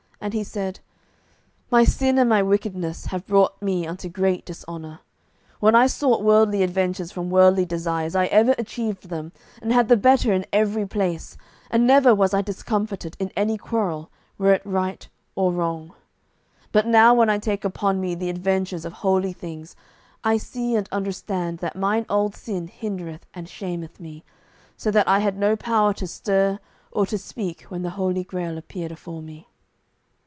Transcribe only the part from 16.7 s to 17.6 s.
But now when I